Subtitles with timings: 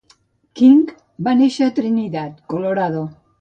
[0.61, 0.79] King
[1.27, 3.05] va néixer a Trinidad, Colorado.